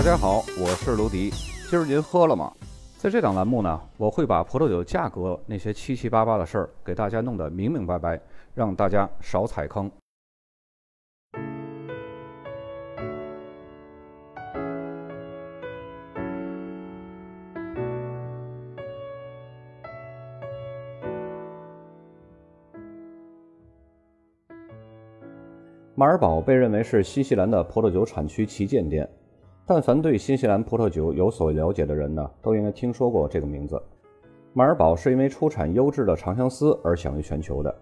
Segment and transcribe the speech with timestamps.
[0.00, 1.28] 大家好，我是卢迪。
[1.68, 2.50] 今儿您喝了吗？
[2.96, 8.18] 在这档栏目呢，我会把葡萄酒价格那些七七八八的事儿给大家弄得明明白白，
[8.54, 9.90] 让大家少踩坑。
[25.94, 29.06] 马尔堡被认为是新西兰的葡萄酒产区旗舰店。
[29.72, 33.80] 但凡对新西兰葡萄酒有所了解的人呢，都应该听说过这个名字。
[34.52, 37.72] 马尔堡是因为出产优质的长相思而享誉全球的。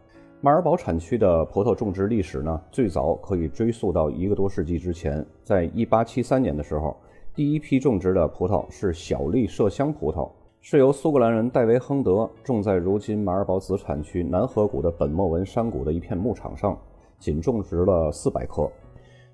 [0.43, 5.25] 马尔堡产区的葡萄种植历史呢，最早可以追溯到一个多世纪之前。
[5.43, 6.95] 在1873年的时候，
[7.35, 16.79] 第一批种植的葡萄是小粒麝香葡萄，是由苏格兰人戴维·亨德种在如今马尔堡子产区南河谷的本莫文山谷的一片牧场上，
[17.19, 18.71] 仅种植了400棵。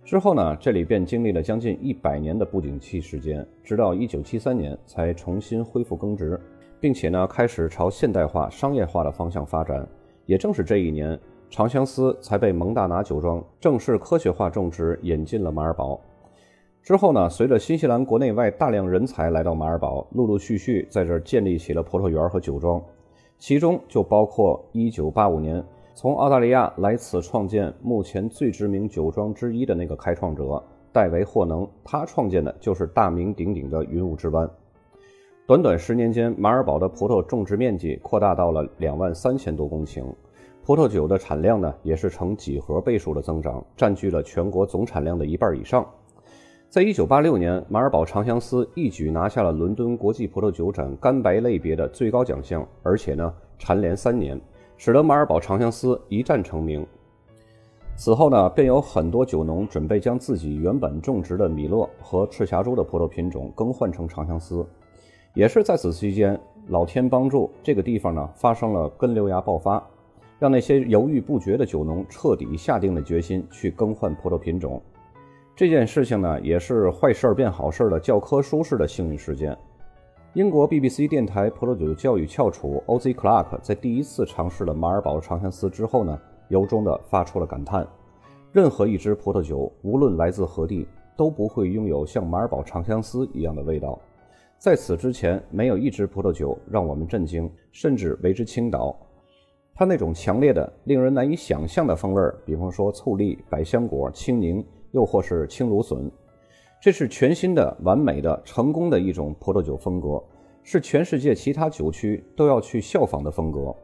[0.04, 6.38] 之后呢，这里便经历了将近一百年的不景气时间，直到一九七三年才重新恢复耕植，
[6.78, 9.86] 并且呢开始朝现代化、商业化的方向发展。
[10.26, 15.98] 也正是这一年，长相思才被蒙大拿酒庄正式科学化种植，引进了马尔堡。
[16.82, 22.80] 之后呢，随着新西兰国内外大量人才来到马尔堡，陆陆续续在这儿建立起了葡萄园和酒庄，
[23.38, 25.64] 其中就包括一九八五年。
[25.96, 30.60] 从澳大利亚来此创建目前最知名酒庄之一的那个开创者
[30.92, 34.48] 戴维·霍能，他创建的就是大名鼎鼎的云雾之湾。
[35.46, 40.04] 短短十年间，马尔堡的葡萄种植面积扩大到了两万三千多公顷，
[40.64, 45.88] 葡萄酒的产量呢也是呈几何倍数的增长，占据了全国总产量的一半以上。
[46.68, 54.40] 在一九八六年，马尔堡长相思一举拿下了伦敦国际葡萄酒展干白类别的最高奖项，而且呢蝉联三年。
[54.76, 56.86] 使得马尔堡长相思一战成名。
[57.96, 64.66] 此后呢，便有很多酒农准备将自己原本种植的米勒和赤霞珠的葡萄品种更换成长相思。
[65.32, 69.84] 也是在此期间，老天帮助这个地方呢发生了根瘤芽爆发，
[70.38, 74.82] 让那些犹豫不决的酒农彻底下定了决心去更换葡萄品种。
[75.56, 79.56] 这件事情呢，也是坏事变好事的教科书式的幸运事件。
[80.34, 83.14] 英国 BBC 电台葡萄酒教育翘楚 O.Z.
[83.14, 87.86] Clark 在第一次尝试了马尔堡长相思之后呢，由衷地发出了感叹：
[88.50, 93.96] 任何一支葡萄酒，无论来自何地，都不会拥有像马尔堡长相思一样的味道。
[94.58, 98.96] 在此之前，没有一支葡萄酒让我们震惊，甚至为之倾倒。
[99.72, 106.10] 它那种强烈的、令人难以想象的风味，比方说醋栗、百香果、青柠，又或是青芦笋。
[106.84, 110.22] 这是全新的、完美的、成功的一种葡萄酒风格，
[110.62, 113.74] 是全世界其他酒区都要去效仿的风格。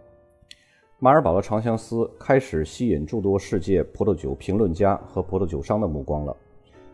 [0.98, 6.36] 马尔堡的长相思开始吸引诸多世界葡萄酒评论家和葡萄酒商的目光了。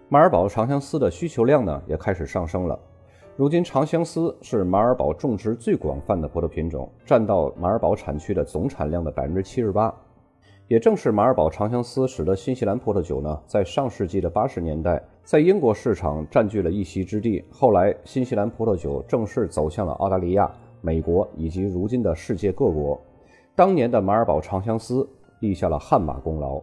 [0.09, 2.79] 马尔堡长相思的需求量呢也开始上升了。
[3.35, 9.93] 如今，长相思是马尔堡种植最广泛的葡萄品种，占到马尔堡产区的总产量的百分之七十八。
[10.69, 17.45] 也正是马尔堡长相思，使得新西兰葡萄酒呢，在上世纪的八十年代，在英国市场占据了一席之地。
[17.53, 20.51] 后来，新西兰葡萄酒正式走向了澳大利亚、
[20.81, 23.01] 美国以及如今的世界各国。
[23.55, 26.61] 当年的马尔堡长相思立下了汗马功劳。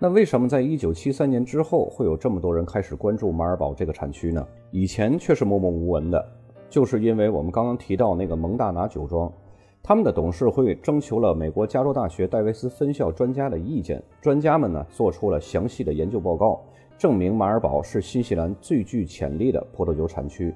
[0.00, 4.44] 那为什么在一九七三年之后，会有这么多人开始关注马尔堡这个产区呢？
[4.72, 6.28] 以前却是默默无闻的，
[6.68, 9.32] 就是因为我们刚刚提到那个蒙大拿酒庄。
[9.82, 16.60] 他们的董事会征求了美国加州大学戴维斯分校专家的意见，专家们呢做出了详细的研究报告，
[16.96, 20.54] 证明马尔堡是新西兰最具潜力的葡萄酒产区。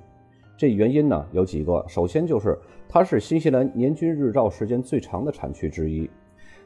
[0.56, 2.56] 这原因呢有几个，首先就是
[2.88, 6.08] 它是新西兰年均日照时间最长的产区之一。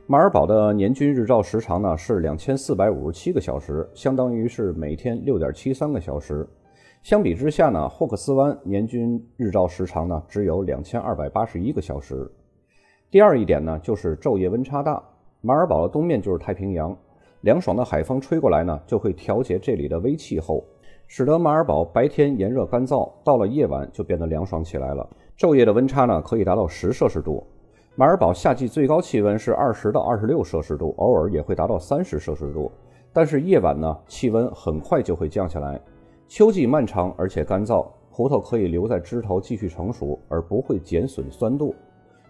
[0.06, 6.46] 马尔堡的年均日照时长呢是两千四百五十七个小时，相当于是每天六点七三个小时。
[7.02, 12.30] 相比之下呢，霍克斯湾年均日照时长呢只有两千二百八十一个小时。
[13.10, 15.02] 第二一点呢，就是昼夜温差大。
[15.40, 16.94] 马尔堡的东面就是太平洋，
[17.40, 20.62] 凉爽的海风吹过来呢，就会调节这里的微气候，
[21.06, 25.08] 使得马尔堡白天炎热干燥，到了夜晚就变得凉爽起来了。
[25.38, 27.42] 昼夜的温差呢，可以达到十摄氏度。
[27.94, 32.70] 马尔堡夏季最高气温是二十到二十六摄氏度，偶尔也会达到三十摄氏度。
[33.10, 35.80] 但是夜晚呢，气温很快就会降下来。
[36.26, 41.74] 秋季漫长而且干燥，葡萄可以留在枝头继续成熟，而不会减损酸度。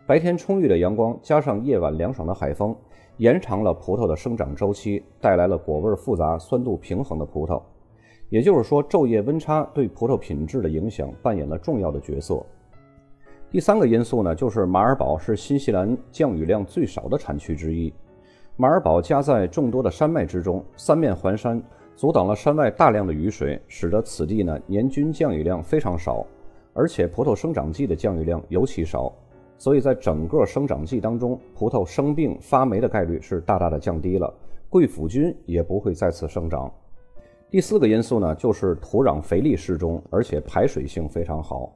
[0.08, 2.74] 白天充裕的阳光，加上夜晚凉爽的海风，
[3.18, 7.60] 延长了葡萄的生长周期，带来了果味复杂、酸度平衡的葡萄。
[8.30, 12.42] 也就是说，昼夜温差对葡萄品质的影响扮演了重要的角色。
[13.50, 17.92] 第三个因素呢，就是马尔堡是新西兰降雨量最少的产区之一。
[18.56, 21.62] 马尔堡夹在众多的山脉之中，三面环山，
[21.94, 26.24] 阻挡了山外大量的雨水，使得此地呢年均降雨量非常少，
[26.72, 29.12] 而且葡萄生长季的降雨量尤其少，
[29.58, 34.32] 所以在整个生长季当中，葡萄生病发霉的概率是大大的降低了，
[34.70, 36.72] 贵腐菌也不会再次生长。
[37.50, 41.72] 第四个因素呢，就是土壤肥力适中，而且排水性非常好。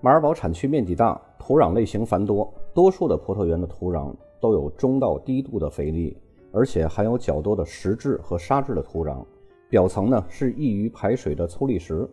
[0.00, 6.16] 马尔堡产区面积大，土壤类型繁多，多数的葡萄园的土壤都有中到低度的肥力，
[6.50, 9.22] 而且含有较多的石质和沙质的土壤，
[9.68, 12.08] 表层呢是易于排水的粗砾石。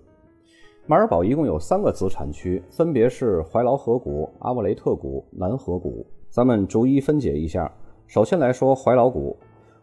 [0.88, 6.06] 马尔堡一共有三个子产区，分别是怀劳河谷、阿沃雷特谷、南河谷。
[6.30, 7.72] 咱们逐一分解一下。
[8.06, 9.36] 首先来说怀劳谷，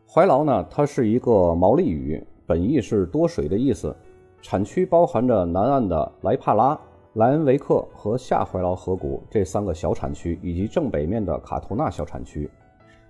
[0.09, 3.93] 怀劳呢，它是一个毛利语，本意是多水的意思。
[4.41, 6.79] 产区包含着南岸的莱帕拉。
[7.15, 12.49] 莱恩维克和下怀劳河谷这三个小产区，以及正北面的卡图纳小产区。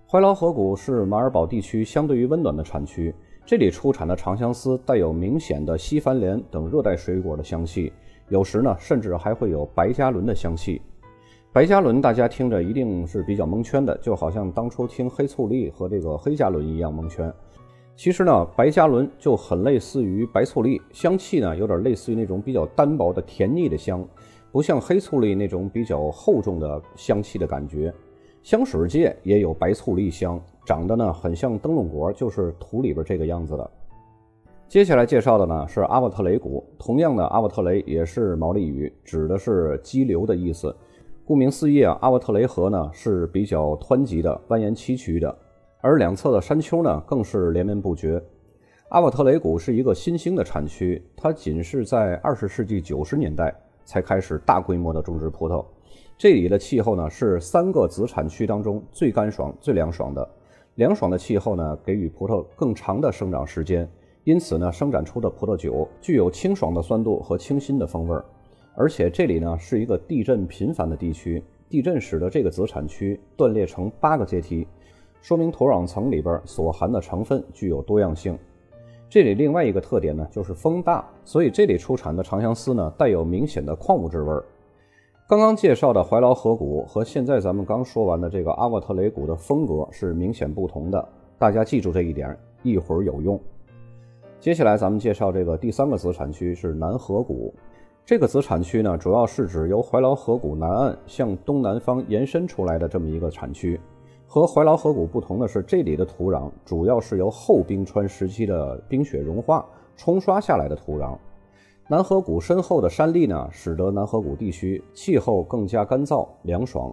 [0.09, 7.93] 怀劳河谷是马尔堡地区相对于温暖的产区，这里出产的长相思带有明显的西番莲等热带水果的香气，
[8.29, 10.81] 有时呢甚至还会有白加仑的香气。
[11.53, 17.31] 白加仑大家听着一定是比较蒙圈的，就好像当初听黑醋栗和这个黑加仑一样蒙圈。
[17.95, 24.03] 其实呢，白加仑就很类似于白醋栗，香气呢有点类似于那种比较单薄的甜腻的香，
[24.51, 27.93] 不像黑醋栗那种比较厚重的香气的感觉。
[28.43, 33.71] 香水界也有白醋栗香，长得呢很像灯笼果，就是土里边这个样子的。
[34.69, 40.75] 接下来介绍的呢是阿瓦特雷谷，同样的阿瓦特雷也是毛利语，指的是激流的意思。
[41.25, 45.39] 顾名思义啊，阿瓦特雷河呢是比较湍急的、蜿蜒崎岖的。
[45.81, 48.23] 而两侧的山丘呢，更是连绵不绝。
[48.89, 53.55] 阿瓦特雷谷是一个新兴的产区，它仅是在二十世纪九十年代
[53.85, 55.65] 才开始大规模的种植葡萄。
[56.17, 60.29] 这里的气候呢，是三个子产区当中最干爽、最凉爽的。
[60.77, 63.87] 凉爽的气候呢，给予葡萄更长的生长时间，
[64.25, 68.25] 因此呢，生长出的葡萄酒具有清爽的酸度和清新的风味儿。
[68.75, 74.67] 而且这里呢，是一个地震频繁的地区，地震使得这个子产区断裂成八个阶梯。
[75.21, 78.37] 说明土壤层里边所含的成分具有多样性。
[79.11, 84.43] 这里另外一个特点呢，就是风大，所以这里出产的长相思呢，带有明显的矿物质味儿。
[85.33, 91.09] 刚刚介绍的怀劳河谷和现在咱们刚说完的这个阿沃特雷谷的风格是明显不同的，
[91.39, 93.41] 大家记住这一点，一会儿有用。
[94.39, 97.51] 接下来咱们介绍这个第三个子产区是南河谷，
[98.05, 103.81] 这个子产区呢，主要是指由怀劳河谷南岸向东南方延伸出来的这么一个产区。
[104.27, 109.65] 和怀劳河谷不同的是，这里的土壤主要是由后冰川时期的冰雪融化
[109.97, 111.17] 冲刷下来的土壤。
[111.93, 116.91] 南河谷深厚的山地呢，使得南河谷地区气候更加干燥凉爽。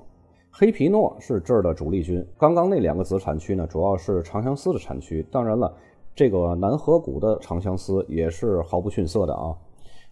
[0.51, 2.21] 黑皮诺是这儿的主力军。
[2.37, 5.25] 刚刚那两个子产区呢，主要是长相思的产区。
[5.31, 5.73] 当然了，
[6.13, 9.55] 这个南河谷的长相思也是毫不逊色的啊。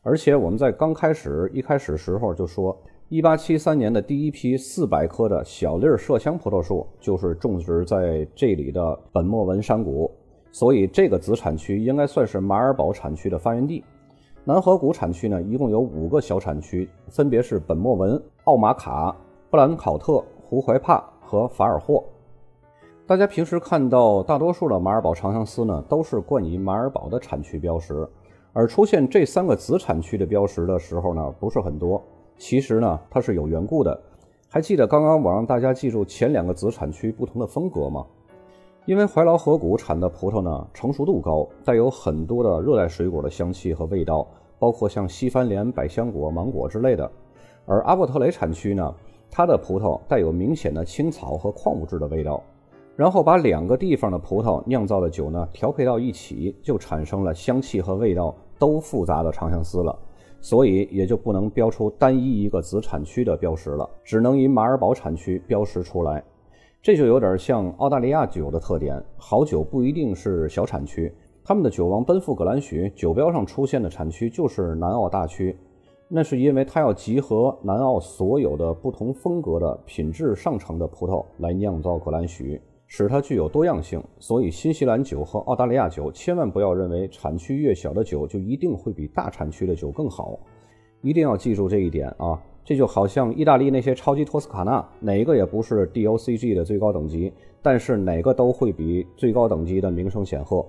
[0.03, 2.73] 而且我们在刚开始一开始时候就说。
[3.09, 10.09] 一八七三年的第一批四百棵的小粒麝香葡萄树就是种植在这里的本莫文山谷，
[10.53, 13.83] 所以这个子产区应该算是马尔堡产区的发源地。
[14.47, 19.13] 南河谷产区呢，一共有五个小产区，分别是本莫文、奥马卡、
[19.49, 22.01] 布兰考特、胡怀帕和法尔霍。
[23.05, 28.07] 大家平时看到大多数的马尔堡长相思呢，都是冠以马尔堡的产区标识，
[28.53, 32.01] 而出现这三个子产区的标识的时候呢，不是很多。
[32.37, 34.01] 其实呢，它是有缘故的。
[34.47, 38.05] 还记得刚刚我让大家记住前两个子产区不同的风格吗？
[38.85, 44.25] 因为怀劳河谷产的葡萄呢，成熟度高，带有很多的热带水果的香气和味道，
[44.59, 47.09] 包括像西番莲、百香果、芒果之类的。
[47.65, 48.95] 而阿伯特雷产区呢，
[49.29, 52.43] 它的葡萄带有明显的青草和矿物质的味道。
[52.95, 59.97] 然后把两个地方的葡萄酿造的酒呢，调配到一起，就产生了香气和味道都复杂的长相思了。
[60.39, 66.23] 所以也就不能标出单一一个子产区的标识了，只能以马尔堡产区标识出来。
[66.81, 71.11] 这就有点像澳大利亚酒的特点，好酒不一定是小产区，
[71.47, 75.55] 他们的酒王奔赴格兰许酒标上出现的产区就是南澳大区，
[76.09, 82.59] 那是因为它要集合南澳所有的不同风格的品质上乘的葡萄来酿造格兰许。
[82.85, 90.37] 使它具有多样性，所以新西兰酒和澳大利亚酒千万不要认为产区越小的酒就一定会比大产区的酒更好，
[91.01, 92.37] 一定要记住这一点啊！
[92.65, 100.65] 这就好像意大利那些超级托斯卡纳，哪个也不是 DOCG 的最高等级，但是哪个都会比最高等级的名声显赫。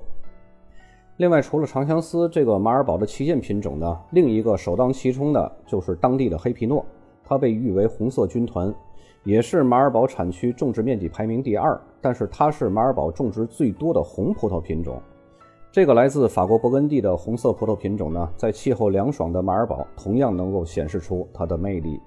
[1.18, 6.84] 另外，除了长相思这个马尔堡的旗舰品种呢，另一个首当其冲的就是当地的黑皮诺，
[7.24, 8.72] 它被誉为红色军团。
[9.24, 15.02] 也是马尔堡产区种植面积排名第二，但是它是马尔堡种植最多的红葡萄品种。
[15.72, 22.00] 这个来自法国勃艮第的红色葡萄品种呢，在气候凉爽的马尔堡同样能够显示出它的魅力。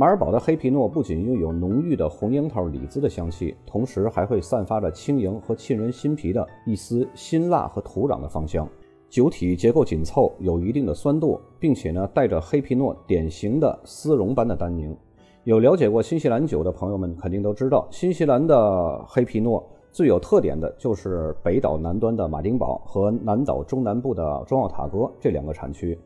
[0.00, 8.66] 马尔堡的黑皮诺不仅拥有浓郁的红樱桃李子的香气，同时还会散发着轻盈和沁人心脾的一丝辛辣和土壤的芳香。
[9.10, 14.96] 酒体结构紧凑，有一定的酸度，并且呢带着黑皮诺典型的丝绒般的单宁。
[15.44, 25.98] 有了解过新西兰酒的朋友们肯定都知道，新西兰的黑皮诺最有特点的就是北岛南端的马丁堡和南岛中南部的中奥塔哥这两个产区。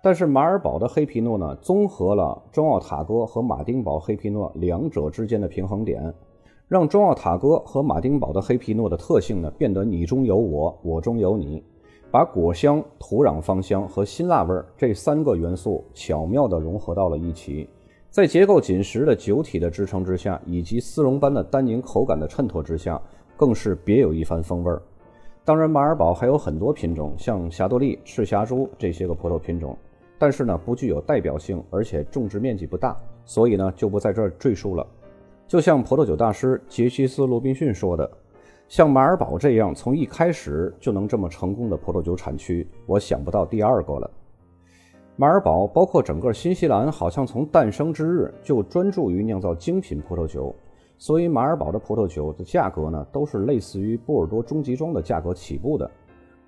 [0.00, 6.14] 但是马尔堡的黑皮诺呢，综合了中奥塔哥和马丁堡黑皮诺两者之间的平衡点，
[6.68, 11.62] 让中奥塔哥和马丁堡的黑皮诺的特性呢变得你中有我，我中有你。
[12.10, 17.68] 把果香、土壤芳香和辛辣味儿这三个元素巧妙地融合到了一起，
[18.08, 22.98] 在结构紧实的酒体的支撑之下，以及丝绒般的单宁口感的衬托之下，
[23.36, 24.80] 更是别有一番风味儿。
[25.44, 29.76] 当然，马尔堡还有很多品种，像霞多丽、赤霞珠这些个葡萄品种，
[30.18, 34.86] 但是呢，不具有代表性，而且种植面积不大，所以呢，就不在这儿赘述了。
[35.46, 38.10] 就像葡萄酒大师杰西斯·罗宾逊说的。
[38.68, 44.10] 像马尔堡这样从一开始就能这么成功的葡萄酒产区，我想不到第二个了。
[45.16, 50.54] 马尔堡包括整个新西兰，好像从诞生之日就专注于酿造精品葡萄酒，
[50.98, 55.90] 所以马尔堡的葡萄酒的价格呢，都是类似于波尔多中级庄的价格起步的。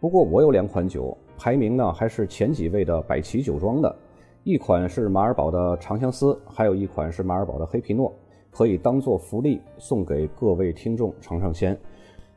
[0.00, 3.96] 不过我有两款酒，排名呢还是前几位的百奇酒庄的，
[4.44, 8.10] 一款是马尔堡的长相思，还有一款是马尔堡的黑皮诺，
[8.50, 11.78] 可以当做福利送给各位听众尝尝鲜。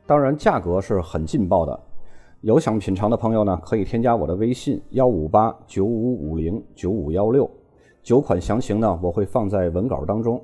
[0.04, 1.80] 当然，价格是很劲爆的。
[2.42, 7.50] 有想品尝的朋友呢，可以添加我的微信幺五八九五五零九五幺六，
[8.02, 10.38] 酒款详情呢我会放在文稿当中。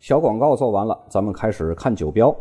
[0.00, 2.36] 小广告做完了，咱们开始看酒标。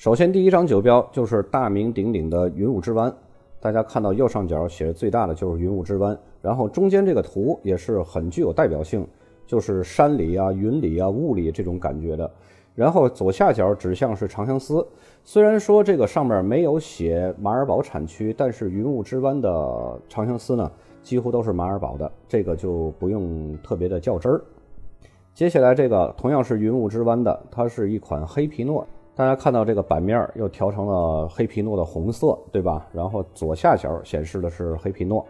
[0.00, 3.14] 首先，第一张酒标就是大名鼎鼎的云雾之湾。
[3.60, 9.06] 大家看到右上角写的最大的就是云雾之湾，然后中间这个图也是很具有代表性，
[9.46, 12.30] 就是山里啊、云里啊、雾里这种感觉的。
[12.74, 14.88] 然后左下角指向是长相思，
[15.22, 24.40] 虽然说这个上面没有写马尔堡产区，但是云雾之湾的长相思呢，几乎都是马尔堡的，这个就不用特别的较真儿。
[25.34, 32.86] 接下来这个同样是云雾之湾的，它是一款黑皮诺，大家看到这个版面又调成了黑皮诺的红色，对吧？
[32.92, 35.26] 然后左下角显示的是黑皮诺。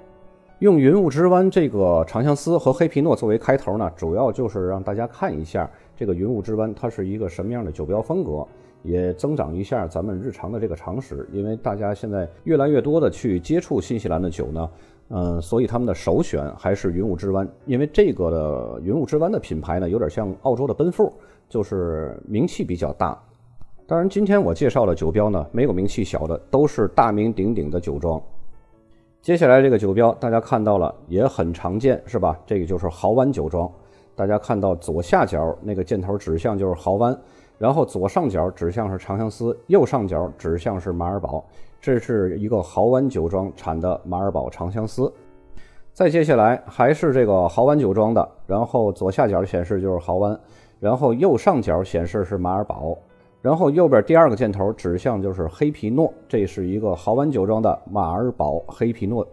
[0.60, 8.46] 用云雾之湾这个长相思和黑皮诺作为开头呢，主要就是让大家看一下这个云雾之湾它是一个什么样的酒标风格，
[8.82, 11.26] 也增长一下咱们日常的这个常识。
[11.32, 14.70] 因为大家现在越来越多的去接触新西兰的酒呢，
[15.08, 17.49] 嗯，所以他们的首选还是云雾之湾。
[17.64, 21.10] 因为这个的云雾之湾的品牌呢，有点像澳洲的奔富，
[21.49, 23.18] 就是名气比较大。
[23.90, 28.23] 当然，今天我介绍的酒标呢，没有名气小的，都是大名鼎鼎的酒庄。
[29.20, 32.38] 接下来这个酒标大家看到了也很常见是吧？
[32.47, 33.68] 这个就是豪湾酒庄。
[34.14, 37.18] 大家看到左下角那个箭头指向就是豪湾，
[37.59, 41.44] 然后左上角指向是长相思，右上角指向是马尔堡。
[41.80, 45.12] 这是一个豪湾酒庄产的马尔堡长相思。
[45.92, 50.38] 再接下来还是这个豪湾酒庄的，然后左下角显示就是豪湾，
[50.78, 52.97] 然后右上角显示是马尔堡。
[53.42, 59.26] 然后右边第二个箭头指向就是黑皮诺，这是一个豪湾酒庄的马尔堡黑皮诺。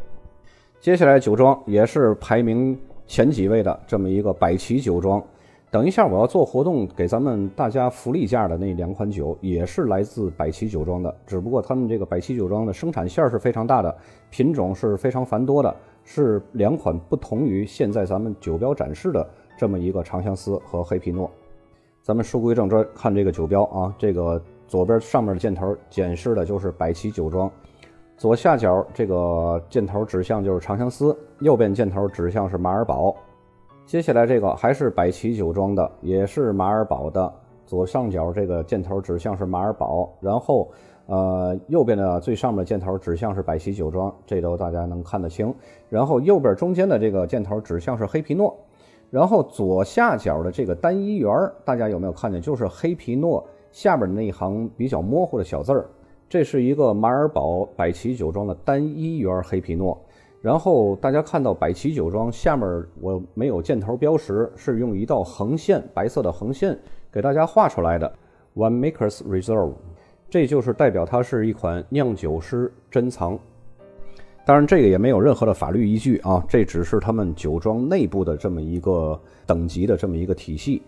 [0.80, 5.22] 接下来酒庄也是排名前几位的这么一个百奇酒庄。
[5.70, 13.94] 等一下我要做活动给咱们大家福利价的那两款酒也是来自百奇酒庄的，只不过他们这个百奇酒庄的生产线是非常大的，
[14.30, 21.30] 品种是非常繁多的，是两款不同于现在咱们酒标展示的这么一个长相思和黑皮诺。
[22.08, 27.52] 咱们书归正传，看这个酒标啊，这个左边上面的箭头显示的就是百奇酒庄，
[28.16, 33.14] 左下角这个箭头指向就是长相思，右边箭头指向是马尔堡。
[33.86, 37.30] 接下来这个还是百奇酒庄的，也是马尔堡的，
[37.66, 40.72] 左上角这个箭头指向是马尔堡，然后
[41.08, 45.54] 呃右边的最上面的箭头指向是百奇酒庄，这都大家能看得清。
[45.90, 48.58] 然后右边中间的这个箭头指向是黑皮诺。
[49.10, 52.42] 然后左下角的这个单一圆儿，大家有没有看见？
[52.42, 55.90] 就是黑皮诺下边的那一行比较模糊的小字儿，
[56.28, 59.98] 这是一个马尔堡百奇酒庄的单一圆黑皮诺。
[60.42, 66.78] 然后大家看到百奇酒庄下面我没有箭头标识，是用一道横线，白色的横线
[67.12, 68.12] 给大家画出来的
[68.56, 69.74] ，One Makers Reserve，
[70.30, 73.38] 这就是代表它是一款酿酒师珍藏。
[74.48, 80.82] 当然，这个也没有任何的法律依据啊，这只是他们酒庄内部的这么一个等级的这么一个体系。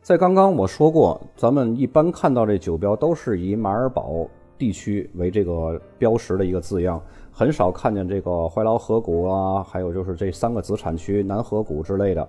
[0.00, 12.28] 在刚刚我说过，咱们一般看到这酒标都是以马尔堡地区为这个标识的一个字样，很少看见这个怀劳河谷啊，还有就是这三个子产区南河谷之类的。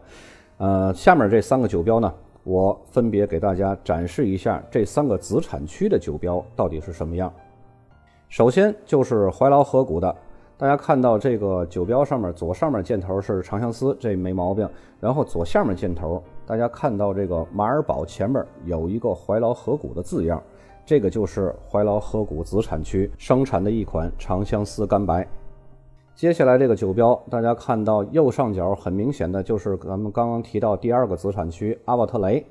[0.58, 2.12] 呃，下面这三个酒标呢，
[2.44, 7.32] 我分别给大家展示一下这三个子产区的酒标到底是什么样。
[8.28, 10.16] 首先就是怀劳河谷的。
[10.58, 14.70] 大家看到这个酒标上面左上面箭头是长相思，这没毛病。
[15.00, 20.42] 然后左下面箭头，大家看到这个马尔堡前面有一个怀劳河谷的字样，
[20.86, 25.28] 这个就是怀劳河谷子产区生产的一款长相思干白。
[26.16, 32.46] 接下来这个酒标，大家看到右上角很明显的就是咱们刚刚提到第二个子产区阿瓦特雷，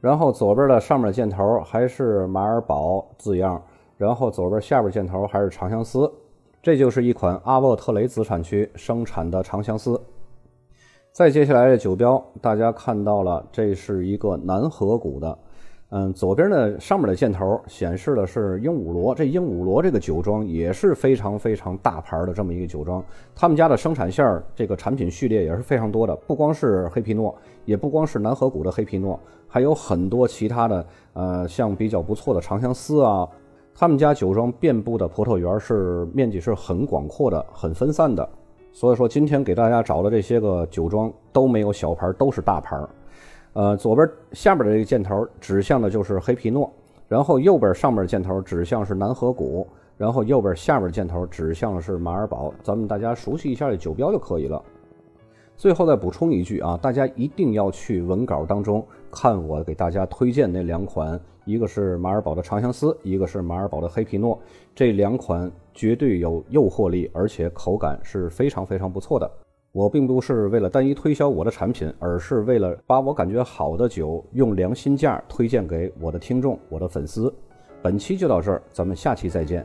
[0.00, 3.60] 然后左边的上面箭头还是马尔堡字样，
[3.96, 6.08] 然后左边下边箭头还是长相思。
[6.68, 9.98] 这就是一款阿沃特雷子产区生产的长相思。
[11.10, 15.38] 再接下来的酒标，大家看到了，这是一个南河谷的。
[15.88, 23.02] 嗯，左边的上面的箭头显示的是鹦鹉螺，这鹦鹉螺这个酒庄也是非常非常大牌的这么一个酒庄。
[23.34, 27.34] 他们家的生产线儿这个产品序列也是非常多的，不光是黑皮诺，
[27.64, 33.26] 也不光是南河谷的黑皮诺，还有很多其他的，呃，像比较不错的长相思啊。
[33.80, 38.28] 他们家酒庄遍布的葡萄园是面积是很广阔的，很分散的，
[38.72, 42.76] 所以说今天给大家找的这些个酒庄都没有小牌，都是大牌。
[43.52, 46.68] 呃，左边下边的这个箭头指向的就是黑皮诺，
[47.06, 49.64] 然后右边上面箭头指向是南河谷，
[49.96, 52.52] 然后右边下边箭头指向的是马尔堡。
[52.64, 54.60] 咱们大家熟悉一下这酒标就可以了。
[55.56, 64.38] 最后再补充一句啊，大家一定要去文稿当中看我给大家推荐那两款，一个是马尔堡的长相思，一个是马尔堡的黑皮诺，
[64.74, 69.30] 这两款绝对有诱惑力，而且口感是非常非常不错的。
[69.72, 77.32] 我并不是为了单一推销我的产品，而是为了把我感觉好的酒用良心价推荐给我的听众、我的粉丝。
[77.80, 79.64] 本期就到这儿，咱们下期再见。